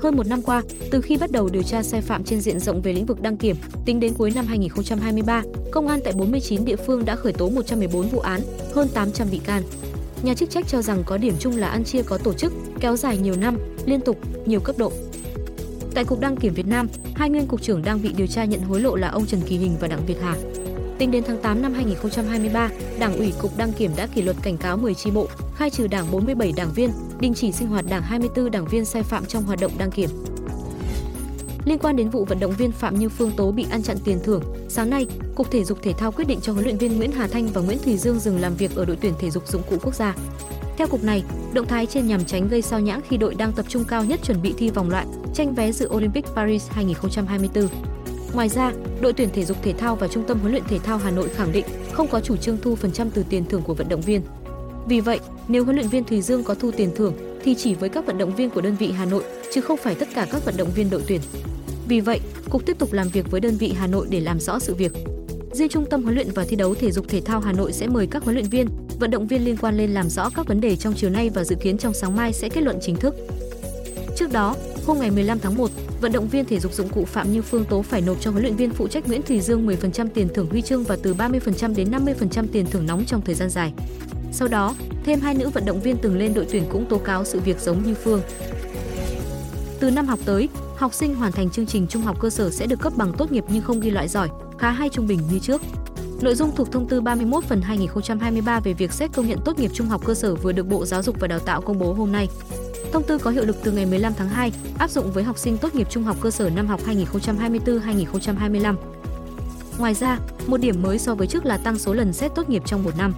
Hơn 0.00 0.16
một 0.16 0.26
năm 0.26 0.42
qua, 0.42 0.62
từ 0.90 1.00
khi 1.00 1.16
bắt 1.16 1.30
đầu 1.30 1.48
điều 1.48 1.62
tra 1.62 1.82
sai 1.82 2.00
phạm 2.00 2.24
trên 2.24 2.40
diện 2.40 2.60
rộng 2.60 2.82
về 2.82 2.92
lĩnh 2.92 3.06
vực 3.06 3.20
đăng 3.20 3.36
kiểm, 3.36 3.56
tính 3.84 4.00
đến 4.00 4.14
cuối 4.18 4.32
năm 4.34 4.46
2023, 4.46 5.42
công 5.70 5.88
an 5.88 6.00
tại 6.04 6.12
49 6.12 6.64
địa 6.64 6.76
phương 6.76 7.04
đã 7.04 7.16
khởi 7.16 7.32
tố 7.32 7.50
114 7.50 8.08
vụ 8.08 8.18
án, 8.18 8.40
hơn 8.74 8.88
800 8.94 9.28
bị 9.30 9.38
can. 9.38 9.62
Nhà 10.22 10.34
chức 10.34 10.50
trách 10.50 10.68
cho 10.68 10.82
rằng 10.82 11.02
có 11.06 11.16
điểm 11.16 11.34
chung 11.38 11.56
là 11.56 11.68
ăn 11.68 11.84
chia 11.84 12.02
có 12.02 12.18
tổ 12.18 12.32
chức, 12.32 12.52
kéo 12.80 12.96
dài 12.96 13.18
nhiều 13.18 13.34
năm, 13.36 13.58
liên 13.86 14.00
tục, 14.00 14.18
nhiều 14.46 14.60
cấp 14.60 14.78
độ. 14.78 14.92
Tại 15.94 16.04
Cục 16.04 16.20
Đăng 16.20 16.36
kiểm 16.36 16.54
Việt 16.54 16.66
Nam, 16.66 16.88
hai 17.14 17.30
nguyên 17.30 17.46
cục 17.46 17.62
trưởng 17.62 17.82
đang 17.82 18.02
bị 18.02 18.12
điều 18.16 18.26
tra 18.26 18.44
nhận 18.44 18.60
hối 18.60 18.80
lộ 18.80 18.96
là 18.96 19.08
ông 19.08 19.26
Trần 19.26 19.40
Kỳ 19.46 19.56
Hình 19.56 19.76
và 19.80 19.88
Đặng 19.88 20.06
Việt 20.06 20.16
Hà. 20.22 20.36
Tính 20.98 21.10
đến 21.10 21.24
tháng 21.26 21.38
8 21.42 21.62
năm 21.62 21.72
2023, 21.74 22.70
Đảng 22.98 23.16
ủy 23.16 23.32
Cục 23.38 23.56
Đăng 23.56 23.72
kiểm 23.72 23.90
đã 23.96 24.06
kỷ 24.06 24.22
luật 24.22 24.36
cảnh 24.42 24.56
cáo 24.56 24.76
10 24.76 24.94
chi 24.94 25.10
bộ, 25.10 25.28
khai 25.54 25.70
trừ 25.70 25.86
Đảng 25.86 26.10
47 26.12 26.52
đảng 26.56 26.72
viên, 26.74 26.90
đình 27.20 27.34
chỉ 27.34 27.52
sinh 27.52 27.68
hoạt 27.68 27.84
Đảng 27.88 28.02
24 28.02 28.50
đảng 28.50 28.66
viên 28.66 28.84
sai 28.84 29.02
phạm 29.02 29.26
trong 29.26 29.42
hoạt 29.42 29.60
động 29.60 29.72
đăng 29.78 29.90
kiểm. 29.90 30.10
Liên 31.64 31.78
quan 31.78 31.96
đến 31.96 32.10
vụ 32.10 32.24
vận 32.24 32.40
động 32.40 32.54
viên 32.58 32.72
Phạm 32.72 32.98
Như 32.98 33.08
Phương 33.08 33.32
Tố 33.36 33.52
bị 33.52 33.66
ăn 33.70 33.82
chặn 33.82 33.96
tiền 34.04 34.18
thưởng, 34.24 34.42
sáng 34.68 34.90
nay, 34.90 35.06
Cục 35.34 35.50
Thể 35.50 35.64
dục 35.64 35.78
Thể 35.82 35.92
thao 35.92 36.12
quyết 36.12 36.28
định 36.28 36.40
cho 36.42 36.52
huấn 36.52 36.64
luyện 36.64 36.78
viên 36.78 36.96
Nguyễn 36.96 37.12
Hà 37.12 37.26
Thanh 37.26 37.46
và 37.46 37.60
Nguyễn 37.60 37.78
Thùy 37.78 37.96
Dương 37.96 38.18
dừng 38.18 38.40
làm 38.40 38.54
việc 38.54 38.76
ở 38.76 38.84
đội 38.84 38.96
tuyển 39.00 39.14
thể 39.18 39.30
dục 39.30 39.48
dụng 39.48 39.62
cụ 39.70 39.76
quốc 39.82 39.94
gia. 39.94 40.14
Theo 40.76 40.86
cục 40.86 41.04
này, 41.04 41.22
động 41.52 41.66
thái 41.66 41.86
trên 41.86 42.06
nhằm 42.06 42.24
tránh 42.24 42.48
gây 42.48 42.62
sao 42.62 42.80
nhãng 42.80 43.00
khi 43.08 43.16
đội 43.16 43.34
đang 43.34 43.52
tập 43.52 43.66
trung 43.68 43.84
cao 43.84 44.04
nhất 44.04 44.20
chuẩn 44.22 44.42
bị 44.42 44.54
thi 44.58 44.70
vòng 44.70 44.90
loại, 44.90 45.06
tranh 45.34 45.54
vé 45.54 45.72
dự 45.72 45.88
Olympic 45.88 46.26
Paris 46.34 46.70
2024. 46.70 47.93
Ngoài 48.34 48.48
ra, 48.48 48.72
đội 49.00 49.12
tuyển 49.12 49.28
thể 49.32 49.44
dục 49.44 49.56
thể 49.62 49.72
thao 49.72 49.96
và 49.96 50.08
trung 50.08 50.24
tâm 50.28 50.38
huấn 50.38 50.52
luyện 50.52 50.64
thể 50.68 50.78
thao 50.78 50.98
Hà 50.98 51.10
Nội 51.10 51.28
khẳng 51.28 51.52
định 51.52 51.64
không 51.92 52.08
có 52.08 52.20
chủ 52.20 52.36
trương 52.36 52.58
thu 52.62 52.74
phần 52.74 52.92
trăm 52.92 53.10
từ 53.10 53.24
tiền 53.28 53.44
thưởng 53.48 53.62
của 53.62 53.74
vận 53.74 53.88
động 53.88 54.00
viên. 54.00 54.22
Vì 54.86 55.00
vậy, 55.00 55.20
nếu 55.48 55.64
huấn 55.64 55.76
luyện 55.76 55.88
viên 55.88 56.04
Thùy 56.04 56.22
Dương 56.22 56.44
có 56.44 56.54
thu 56.54 56.70
tiền 56.70 56.90
thưởng 56.96 57.14
thì 57.44 57.54
chỉ 57.54 57.74
với 57.74 57.88
các 57.88 58.06
vận 58.06 58.18
động 58.18 58.36
viên 58.36 58.50
của 58.50 58.60
đơn 58.60 58.76
vị 58.78 58.92
Hà 58.92 59.04
Nội 59.04 59.24
chứ 59.52 59.60
không 59.60 59.76
phải 59.76 59.94
tất 59.94 60.08
cả 60.14 60.26
các 60.32 60.44
vận 60.44 60.56
động 60.56 60.70
viên 60.74 60.90
đội 60.90 61.02
tuyển. 61.06 61.20
Vì 61.88 62.00
vậy, 62.00 62.20
cục 62.50 62.66
tiếp 62.66 62.78
tục 62.78 62.92
làm 62.92 63.08
việc 63.08 63.30
với 63.30 63.40
đơn 63.40 63.56
vị 63.56 63.72
Hà 63.78 63.86
Nội 63.86 64.06
để 64.10 64.20
làm 64.20 64.40
rõ 64.40 64.58
sự 64.58 64.74
việc. 64.74 64.92
Riêng 65.52 65.68
Trung 65.68 65.86
tâm 65.90 66.02
huấn 66.02 66.14
luyện 66.14 66.30
và 66.34 66.44
thi 66.44 66.56
đấu 66.56 66.74
thể 66.74 66.90
dục 66.92 67.08
thể 67.08 67.20
thao 67.20 67.40
Hà 67.40 67.52
Nội 67.52 67.72
sẽ 67.72 67.86
mời 67.86 68.06
các 68.06 68.22
huấn 68.22 68.34
luyện 68.34 68.48
viên, 68.48 68.68
vận 68.98 69.10
động 69.10 69.26
viên 69.26 69.44
liên 69.44 69.56
quan 69.56 69.76
lên 69.76 69.90
làm 69.90 70.08
rõ 70.08 70.30
các 70.36 70.46
vấn 70.46 70.60
đề 70.60 70.76
trong 70.76 70.94
chiều 70.96 71.10
nay 71.10 71.30
và 71.34 71.44
dự 71.44 71.56
kiến 71.56 71.78
trong 71.78 71.94
sáng 71.94 72.16
mai 72.16 72.32
sẽ 72.32 72.48
kết 72.48 72.60
luận 72.60 72.78
chính 72.82 72.96
thức. 72.96 73.14
Trước 74.16 74.32
đó, 74.32 74.56
hôm 74.86 74.98
ngày 74.98 75.10
15 75.10 75.38
tháng 75.38 75.56
1, 75.56 75.70
vận 76.04 76.12
động 76.12 76.28
viên 76.28 76.44
thể 76.44 76.60
dục 76.60 76.72
dụng 76.72 76.88
cụ 76.88 77.04
Phạm 77.04 77.32
Như 77.32 77.42
Phương 77.42 77.64
Tố 77.64 77.82
phải 77.82 78.00
nộp 78.00 78.20
cho 78.20 78.30
huấn 78.30 78.42
luyện 78.42 78.56
viên 78.56 78.70
phụ 78.70 78.88
trách 78.88 79.08
Nguyễn 79.08 79.22
Thùy 79.22 79.40
Dương 79.40 79.66
10% 79.66 80.08
tiền 80.14 80.28
thưởng 80.34 80.48
huy 80.50 80.62
chương 80.62 80.84
và 80.84 80.96
từ 81.02 81.14
30% 81.14 81.74
đến 81.74 81.90
50% 81.90 82.46
tiền 82.52 82.66
thưởng 82.66 82.86
nóng 82.86 83.04
trong 83.04 83.22
thời 83.22 83.34
gian 83.34 83.50
dài. 83.50 83.72
Sau 84.32 84.48
đó, 84.48 84.74
thêm 85.04 85.20
hai 85.20 85.34
nữ 85.34 85.48
vận 85.48 85.64
động 85.64 85.80
viên 85.80 85.96
từng 85.96 86.16
lên 86.16 86.34
đội 86.34 86.46
tuyển 86.50 86.64
cũng 86.72 86.86
tố 86.86 86.98
cáo 86.98 87.24
sự 87.24 87.40
việc 87.40 87.60
giống 87.60 87.82
như 87.82 87.94
Phương. 87.94 88.20
Từ 89.80 89.90
năm 89.90 90.06
học 90.06 90.18
tới, 90.24 90.48
học 90.76 90.94
sinh 90.94 91.14
hoàn 91.14 91.32
thành 91.32 91.50
chương 91.50 91.66
trình 91.66 91.86
trung 91.86 92.02
học 92.02 92.20
cơ 92.20 92.30
sở 92.30 92.50
sẽ 92.50 92.66
được 92.66 92.80
cấp 92.80 92.92
bằng 92.96 93.12
tốt 93.18 93.32
nghiệp 93.32 93.44
nhưng 93.48 93.62
không 93.62 93.80
ghi 93.80 93.90
loại 93.90 94.08
giỏi, 94.08 94.28
khá 94.58 94.70
hay 94.70 94.88
trung 94.88 95.06
bình 95.06 95.20
như 95.32 95.38
trước. 95.38 95.62
Nội 96.20 96.34
dung 96.34 96.50
thuộc 96.56 96.72
thông 96.72 96.88
tư 96.88 97.00
31 97.00 97.44
phần 97.44 97.62
2023 97.62 98.60
về 98.60 98.72
việc 98.72 98.92
xét 98.92 99.12
công 99.12 99.28
nhận 99.28 99.38
tốt 99.44 99.58
nghiệp 99.58 99.70
trung 99.74 99.86
học 99.86 100.04
cơ 100.04 100.14
sở 100.14 100.34
vừa 100.34 100.52
được 100.52 100.66
Bộ 100.66 100.86
Giáo 100.86 101.02
dục 101.02 101.16
và 101.20 101.28
Đào 101.28 101.38
tạo 101.38 101.60
công 101.60 101.78
bố 101.78 101.92
hôm 101.92 102.12
nay. 102.12 102.28
Thông 102.92 103.02
tư 103.02 103.18
có 103.18 103.30
hiệu 103.30 103.44
lực 103.44 103.56
từ 103.62 103.72
ngày 103.72 103.86
15 103.86 104.12
tháng 104.16 104.28
2, 104.28 104.52
áp 104.78 104.90
dụng 104.90 105.12
với 105.12 105.24
học 105.24 105.38
sinh 105.38 105.58
tốt 105.58 105.74
nghiệp 105.74 105.86
trung 105.90 106.04
học 106.04 106.16
cơ 106.20 106.30
sở 106.30 106.50
năm 106.50 106.66
học 106.66 106.80
2024-2025. 106.86 108.74
Ngoài 109.78 109.94
ra, 109.94 110.18
một 110.46 110.56
điểm 110.56 110.82
mới 110.82 110.98
so 110.98 111.14
với 111.14 111.26
trước 111.26 111.46
là 111.46 111.56
tăng 111.56 111.78
số 111.78 111.94
lần 111.94 112.12
xét 112.12 112.34
tốt 112.34 112.48
nghiệp 112.48 112.62
trong 112.66 112.84
một 112.84 112.96
năm. 112.98 113.14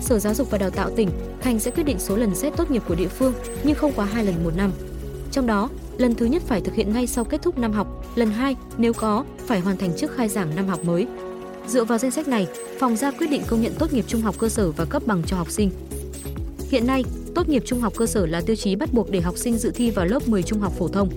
Sở 0.00 0.18
Giáo 0.18 0.34
dục 0.34 0.50
và 0.50 0.58
Đào 0.58 0.70
tạo 0.70 0.90
tỉnh, 0.96 1.08
thành 1.40 1.60
sẽ 1.60 1.70
quyết 1.70 1.82
định 1.82 1.98
số 1.98 2.16
lần 2.16 2.34
xét 2.34 2.56
tốt 2.56 2.70
nghiệp 2.70 2.82
của 2.88 2.94
địa 2.94 3.08
phương, 3.08 3.34
nhưng 3.64 3.74
không 3.74 3.92
quá 3.96 4.04
hai 4.04 4.24
lần 4.24 4.44
một 4.44 4.56
năm. 4.56 4.72
Trong 5.30 5.46
đó, 5.46 5.68
lần 5.98 6.14
thứ 6.14 6.26
nhất 6.26 6.42
phải 6.46 6.60
thực 6.60 6.74
hiện 6.74 6.92
ngay 6.92 7.06
sau 7.06 7.24
kết 7.24 7.42
thúc 7.42 7.58
năm 7.58 7.72
học, 7.72 8.04
lần 8.14 8.30
hai, 8.30 8.56
nếu 8.78 8.92
có, 8.92 9.24
phải 9.46 9.60
hoàn 9.60 9.76
thành 9.76 9.90
trước 9.96 10.16
khai 10.16 10.28
giảng 10.28 10.56
năm 10.56 10.68
học 10.68 10.84
mới. 10.84 11.06
Dựa 11.66 11.84
vào 11.84 11.98
danh 11.98 12.10
sách 12.10 12.28
này, 12.28 12.46
phòng 12.80 12.96
ra 12.96 13.10
quyết 13.10 13.30
định 13.30 13.42
công 13.46 13.62
nhận 13.62 13.72
tốt 13.78 13.92
nghiệp 13.92 14.04
trung 14.08 14.20
học 14.20 14.34
cơ 14.38 14.48
sở 14.48 14.70
và 14.70 14.84
cấp 14.84 15.02
bằng 15.06 15.22
cho 15.26 15.36
học 15.36 15.50
sinh. 15.50 15.70
Hiện 16.72 16.86
nay, 16.86 17.04
tốt 17.34 17.48
nghiệp 17.48 17.62
trung 17.66 17.80
học 17.80 17.92
cơ 17.96 18.06
sở 18.06 18.26
là 18.26 18.40
tiêu 18.40 18.56
chí 18.56 18.76
bắt 18.76 18.92
buộc 18.92 19.10
để 19.10 19.20
học 19.20 19.38
sinh 19.38 19.58
dự 19.58 19.70
thi 19.74 19.90
vào 19.90 20.06
lớp 20.06 20.28
10 20.28 20.42
trung 20.42 20.60
học 20.60 20.72
phổ 20.78 20.88
thông. 20.88 21.08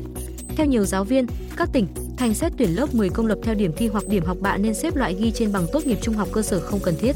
Theo 0.57 0.65
nhiều 0.65 0.85
giáo 0.85 1.03
viên, 1.03 1.27
các 1.57 1.69
tỉnh, 1.73 1.87
thành 2.17 2.33
xét 2.33 2.51
tuyển 2.57 2.75
lớp 2.75 2.95
10 2.95 3.09
công 3.09 3.25
lập 3.25 3.37
theo 3.43 3.55
điểm 3.55 3.71
thi 3.77 3.87
hoặc 3.87 4.07
điểm 4.07 4.23
học 4.23 4.37
bạ 4.41 4.57
nên 4.57 4.73
xếp 4.73 4.95
loại 4.95 5.15
ghi 5.19 5.31
trên 5.31 5.51
bằng 5.51 5.65
tốt 5.71 5.87
nghiệp 5.87 5.97
trung 6.01 6.15
học 6.15 6.29
cơ 6.31 6.41
sở 6.41 6.59
không 6.59 6.79
cần 6.83 6.95
thiết. 6.99 7.15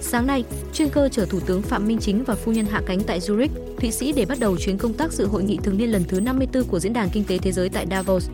Sáng 0.00 0.26
nay, 0.26 0.44
chuyên 0.72 0.88
cơ 0.88 1.08
chở 1.08 1.26
Thủ 1.26 1.40
tướng 1.40 1.62
Phạm 1.62 1.88
Minh 1.88 1.98
Chính 1.98 2.24
và 2.24 2.34
phu 2.34 2.52
nhân 2.52 2.66
hạ 2.66 2.82
cánh 2.86 3.00
tại 3.00 3.20
Zurich, 3.20 3.48
Thụy 3.80 3.90
Sĩ 3.90 4.12
để 4.12 4.24
bắt 4.24 4.38
đầu 4.40 4.56
chuyến 4.56 4.78
công 4.78 4.92
tác 4.92 5.12
dự 5.12 5.26
hội 5.26 5.42
nghị 5.42 5.58
thường 5.62 5.78
niên 5.78 5.90
lần 5.90 6.04
thứ 6.08 6.20
54 6.20 6.64
của 6.64 6.80
Diễn 6.80 6.92
đàn 6.92 7.10
Kinh 7.10 7.24
tế 7.24 7.38
Thế 7.38 7.52
giới 7.52 7.68
tại 7.68 7.86
Davos. 7.90 8.28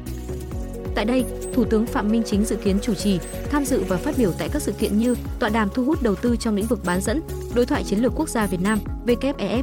Tại 1.06 1.22
đây, 1.22 1.24
Thủ 1.54 1.64
tướng 1.64 1.86
Phạm 1.86 2.08
Minh 2.08 2.22
Chính 2.26 2.44
dự 2.44 2.56
kiến 2.56 2.78
chủ 2.82 2.94
trì, 2.94 3.18
tham 3.50 3.64
dự 3.64 3.82
và 3.88 3.96
phát 3.96 4.14
biểu 4.18 4.32
tại 4.38 4.48
các 4.48 4.62
sự 4.62 4.72
kiện 4.72 4.98
như 4.98 5.16
tọa 5.38 5.48
đàm 5.48 5.68
thu 5.74 5.84
hút 5.84 6.02
đầu 6.02 6.14
tư 6.14 6.36
trong 6.36 6.54
lĩnh 6.54 6.66
vực 6.66 6.80
bán 6.84 7.00
dẫn, 7.00 7.22
đối 7.54 7.66
thoại 7.66 7.84
chiến 7.84 7.98
lược 7.98 8.12
quốc 8.16 8.28
gia 8.28 8.46
Việt 8.46 8.60
Nam, 8.60 8.78
WEF. 9.06 9.62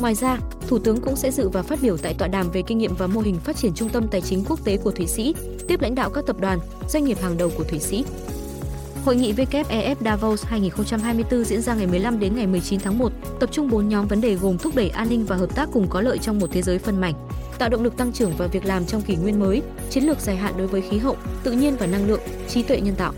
Ngoài 0.00 0.14
ra, 0.14 0.38
Thủ 0.68 0.78
tướng 0.78 1.00
cũng 1.00 1.16
sẽ 1.16 1.30
dự 1.30 1.48
và 1.48 1.62
phát 1.62 1.78
biểu 1.82 1.96
tại 1.96 2.14
tọa 2.14 2.28
đàm 2.28 2.50
về 2.50 2.62
kinh 2.66 2.78
nghiệm 2.78 2.94
và 2.98 3.06
mô 3.06 3.20
hình 3.20 3.36
phát 3.44 3.56
triển 3.56 3.74
trung 3.74 3.88
tâm 3.88 4.08
tài 4.08 4.20
chính 4.20 4.44
quốc 4.48 4.64
tế 4.64 4.76
của 4.76 4.90
Thụy 4.90 5.06
Sĩ, 5.06 5.34
tiếp 5.68 5.80
lãnh 5.80 5.94
đạo 5.94 6.10
các 6.10 6.24
tập 6.26 6.36
đoàn, 6.40 6.58
doanh 6.88 7.04
nghiệp 7.04 7.18
hàng 7.22 7.38
đầu 7.38 7.50
của 7.56 7.64
Thụy 7.64 7.78
Sĩ. 7.78 8.04
Hội 9.04 9.16
nghị 9.16 9.32
WEF 9.32 9.96
Davos 10.04 10.44
2024 10.44 11.44
diễn 11.44 11.62
ra 11.62 11.74
ngày 11.74 11.86
15 11.86 12.20
đến 12.20 12.36
ngày 12.36 12.46
19 12.46 12.80
tháng 12.80 12.98
1, 12.98 13.12
tập 13.40 13.48
trung 13.52 13.70
4 13.70 13.88
nhóm 13.88 14.06
vấn 14.08 14.20
đề 14.20 14.34
gồm 14.34 14.58
thúc 14.58 14.76
đẩy 14.76 14.88
an 14.88 15.08
ninh 15.08 15.24
và 15.24 15.36
hợp 15.36 15.54
tác 15.54 15.68
cùng 15.72 15.88
có 15.88 16.00
lợi 16.00 16.18
trong 16.18 16.38
một 16.38 16.46
thế 16.52 16.62
giới 16.62 16.78
phân 16.78 17.00
mảnh, 17.00 17.14
tạo 17.58 17.68
động 17.68 17.82
lực 17.82 17.96
tăng 17.96 18.12
trưởng 18.12 18.32
và 18.38 18.46
việc 18.46 18.64
làm 18.64 18.86
trong 18.86 19.02
kỷ 19.02 19.16
nguyên 19.16 19.40
mới, 19.40 19.62
chiến 19.90 20.04
lược 20.04 20.20
dài 20.20 20.36
hạn 20.36 20.54
đối 20.58 20.66
với 20.66 20.80
khí 20.80 20.98
hậu, 20.98 21.16
tự 21.42 21.52
nhiên 21.52 21.76
và 21.76 21.86
năng 21.86 22.08
lượng, 22.08 22.20
trí 22.48 22.62
tuệ 22.62 22.80
nhân 22.80 22.94
tạo. 22.94 23.12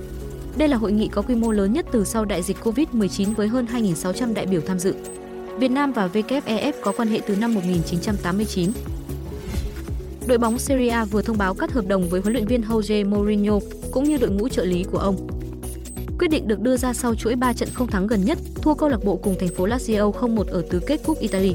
Đây 0.57 0.68
là 0.68 0.76
hội 0.76 0.92
nghị 0.92 1.09
có 1.09 1.23
quy 1.23 1.35
mô 1.35 1.52
lớn 1.52 1.73
nhất 1.73 1.87
từ 1.92 2.04
sau 2.04 2.25
đại 2.25 2.42
dịch 2.42 2.57
Covid-19 2.62 3.35
với 3.35 3.49
hơn 3.49 3.66
2.600 3.73 4.35
đại 4.35 4.47
biểu 4.47 4.61
tham 4.61 4.78
dự. 4.78 4.95
Việt 5.59 5.71
Nam 5.71 5.92
và 5.92 6.09
WEF 6.12 6.73
có 6.83 6.92
quan 6.97 7.09
hệ 7.09 7.21
từ 7.26 7.37
năm 7.37 7.54
1989. 7.54 8.71
Đội 10.26 10.38
bóng 10.38 10.59
Serie 10.59 10.88
A 10.88 11.04
vừa 11.04 11.23
thông 11.23 11.38
báo 11.38 11.54
cắt 11.54 11.73
hợp 11.73 11.87
đồng 11.87 12.09
với 12.09 12.21
huấn 12.21 12.33
luyện 12.33 12.47
viên 12.47 12.62
Jose 12.62 13.09
Mourinho 13.09 13.59
cũng 13.90 14.04
như 14.04 14.16
đội 14.16 14.30
ngũ 14.30 14.49
trợ 14.49 14.64
lý 14.64 14.85
của 14.92 14.99
ông. 14.99 15.28
Quyết 16.18 16.28
định 16.28 16.49
được 16.49 16.61
đưa 16.61 16.76
ra 16.76 16.92
sau 16.95 17.14
chuỗi 17.14 17.37
3 17.37 17.52
trận 17.52 17.68
không 17.75 17.87
thắng 17.87 18.07
gần 18.07 18.25
nhất, 18.25 18.38
thua 18.62 18.75
câu 18.75 18.88
lạc 18.88 19.04
bộ 19.04 19.16
cùng 19.16 19.35
thành 19.40 19.49
phố 19.49 19.66
Lazio 19.66 20.12
0-1 20.12 20.45
ở 20.45 20.62
tứ 20.71 20.80
kết 20.87 21.00
cúp 21.07 21.18
Italy. 21.18 21.54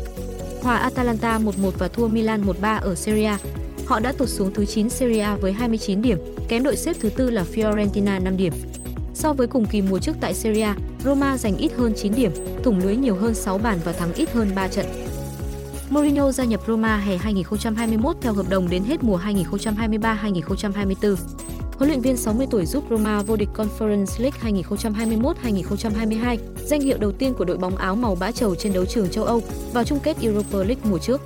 Hòa 0.63 0.77
Atalanta 0.77 1.39
1-1 1.39 1.72
và 1.77 1.88
thua 1.88 2.08
Milan 2.08 2.46
1-3 2.46 2.79
ở 2.82 2.96
Serie 2.96 3.25
A. 3.25 3.38
Họ 3.86 4.00
đã 4.00 4.12
tụt 4.12 4.29
xuống 4.29 4.53
thứ 4.53 4.65
9 4.65 4.89
Serie 4.89 5.22
A 5.22 5.36
với 5.36 5.53
29 5.53 6.01
điểm, 6.01 6.17
kém 6.48 6.63
đội 6.63 6.75
xếp 6.77 6.96
thứ 7.00 7.10
tư 7.10 7.29
là 7.29 7.46
Fiorentina 7.53 8.24
5 8.24 8.38
điểm. 8.38 8.53
So 9.13 9.34
với 9.34 9.48
cùng 9.48 9.65
kỳ 9.65 9.82
mùa 9.82 10.00
trước 10.00 10.15
tại 10.22 10.34
Serie 10.34 10.63
A, 10.63 10.75
Roma 11.03 11.38
giành 11.38 11.58
ít 11.58 11.72
hơn 11.77 11.93
9 11.96 12.15
điểm, 12.15 12.32
thủng 12.63 12.79
lưới 12.79 12.96
nhiều 12.96 13.15
hơn 13.15 13.34
6 13.36 13.58
bàn 13.58 13.79
và 13.84 13.91
thắng 13.91 14.13
ít 14.13 14.34
hơn 14.34 14.51
3 14.55 14.67
trận. 14.67 14.86
Mourinho 15.89 16.32
gia 16.32 16.43
nhập 16.43 16.62
Roma 16.67 16.98
hè 16.98 17.17
2021 17.17 18.15
theo 18.22 18.34
hợp 18.34 18.50
đồng 18.50 18.70
đến 18.70 18.84
hết 18.84 19.03
mùa 19.03 19.20
2023-2024. 19.20 21.15
Huấn 21.77 21.89
luyện 21.89 22.01
viên 22.01 22.17
60 22.17 22.47
tuổi 22.49 22.65
giúp 22.65 22.83
Roma 22.89 23.21
vô 23.21 23.35
địch 23.35 23.49
Conference 23.53 24.23
League 24.23 24.63
2021-2022, 24.63 26.37
danh 26.65 26.81
hiệu 26.81 26.97
đầu 26.97 27.11
tiên 27.11 27.33
của 27.33 27.45
đội 27.45 27.57
bóng 27.57 27.75
áo 27.75 27.95
màu 27.95 28.15
bã 28.15 28.31
trầu 28.31 28.55
trên 28.55 28.73
đấu 28.73 28.85
trường 28.85 29.09
châu 29.09 29.23
Âu 29.23 29.41
vào 29.73 29.83
chung 29.83 29.99
kết 30.03 30.17
Europa 30.21 30.57
League 30.57 30.83
mùa 30.83 30.97
trước. 30.97 31.21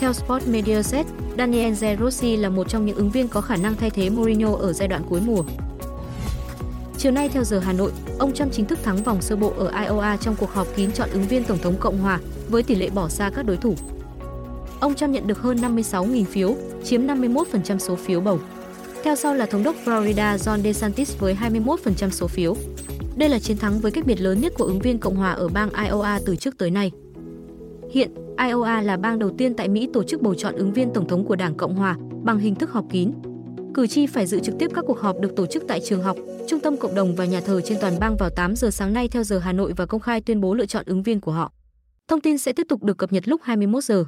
Theo 0.00 0.12
Sport 0.12 0.48
Media 0.48 0.82
Set, 0.82 1.06
Daniel 1.38 1.74
Rossi 2.00 2.36
là 2.36 2.48
một 2.48 2.68
trong 2.68 2.86
những 2.86 2.96
ứng 2.96 3.10
viên 3.10 3.28
có 3.28 3.40
khả 3.40 3.56
năng 3.56 3.74
thay 3.74 3.90
thế 3.90 4.10
Mourinho 4.10 4.56
ở 4.56 4.72
giai 4.72 4.88
đoạn 4.88 5.02
cuối 5.08 5.20
mùa. 5.20 5.42
Chiều 6.98 7.12
nay 7.12 7.28
theo 7.28 7.44
giờ 7.44 7.58
Hà 7.58 7.72
Nội, 7.72 7.92
ông 8.18 8.34
Trump 8.34 8.52
chính 8.52 8.66
thức 8.66 8.78
thắng 8.82 9.02
vòng 9.02 9.22
sơ 9.22 9.36
bộ 9.36 9.52
ở 9.58 9.70
Iowa 9.70 10.16
trong 10.16 10.36
cuộc 10.36 10.52
họp 10.52 10.66
kín 10.76 10.92
chọn 10.92 11.10
ứng 11.12 11.28
viên 11.28 11.44
Tổng 11.44 11.58
thống 11.58 11.76
Cộng 11.80 11.98
hòa 11.98 12.20
với 12.48 12.62
tỷ 12.62 12.74
lệ 12.74 12.90
bỏ 12.90 13.08
xa 13.08 13.30
các 13.34 13.42
đối 13.42 13.56
thủ. 13.56 13.74
Ông 14.80 14.94
Trump 14.94 15.10
nhận 15.10 15.26
được 15.26 15.38
hơn 15.38 15.56
56.000 15.56 16.24
phiếu, 16.24 16.56
chiếm 16.84 17.06
51% 17.06 17.78
số 17.78 17.96
phiếu 17.96 18.20
bầu. 18.20 18.38
Theo 19.02 19.16
sau 19.16 19.34
là 19.34 19.46
thống 19.46 19.62
đốc 19.62 19.76
Florida 19.84 20.36
John 20.36 20.62
DeSantis 20.62 21.18
với 21.18 21.36
21% 21.40 22.10
số 22.10 22.26
phiếu. 22.26 22.56
Đây 23.16 23.28
là 23.28 23.38
chiến 23.38 23.56
thắng 23.56 23.78
với 23.78 23.92
cách 23.92 24.06
biệt 24.06 24.20
lớn 24.20 24.40
nhất 24.40 24.52
của 24.58 24.64
ứng 24.64 24.78
viên 24.78 24.98
Cộng 24.98 25.16
hòa 25.16 25.32
ở 25.32 25.48
bang 25.48 25.68
Iowa 25.68 26.20
từ 26.26 26.36
trước 26.36 26.58
tới 26.58 26.70
nay. 26.70 26.90
Hiện, 27.90 28.14
Iowa 28.36 28.82
là 28.82 28.96
bang 28.96 29.18
đầu 29.18 29.30
tiên 29.38 29.54
tại 29.54 29.68
Mỹ 29.68 29.88
tổ 29.92 30.02
chức 30.02 30.22
bầu 30.22 30.34
chọn 30.34 30.54
ứng 30.54 30.72
viên 30.72 30.92
tổng 30.94 31.08
thống 31.08 31.24
của 31.24 31.36
Đảng 31.36 31.54
Cộng 31.54 31.74
hòa 31.74 31.96
bằng 32.22 32.38
hình 32.38 32.54
thức 32.54 32.70
họp 32.70 32.84
kín. 32.90 33.12
Cử 33.74 33.86
tri 33.86 34.06
phải 34.06 34.26
dự 34.26 34.40
trực 34.40 34.54
tiếp 34.58 34.70
các 34.74 34.84
cuộc 34.86 35.00
họp 35.00 35.20
được 35.20 35.36
tổ 35.36 35.46
chức 35.46 35.64
tại 35.68 35.80
trường 35.80 36.02
học, 36.02 36.16
trung 36.48 36.60
tâm 36.60 36.76
cộng 36.76 36.94
đồng 36.94 37.14
và 37.14 37.24
nhà 37.24 37.40
thờ 37.40 37.60
trên 37.60 37.78
toàn 37.80 37.98
bang 38.00 38.16
vào 38.16 38.30
8 38.30 38.56
giờ 38.56 38.70
sáng 38.70 38.92
nay 38.92 39.08
theo 39.08 39.24
giờ 39.24 39.38
Hà 39.38 39.52
Nội 39.52 39.72
và 39.76 39.86
công 39.86 40.00
khai 40.00 40.20
tuyên 40.20 40.40
bố 40.40 40.54
lựa 40.54 40.66
chọn 40.66 40.84
ứng 40.86 41.02
viên 41.02 41.20
của 41.20 41.32
họ. 41.32 41.52
Thông 42.08 42.20
tin 42.20 42.38
sẽ 42.38 42.52
tiếp 42.52 42.66
tục 42.68 42.82
được 42.82 42.98
cập 42.98 43.12
nhật 43.12 43.28
lúc 43.28 43.40
21 43.44 43.84
giờ. 43.84 44.04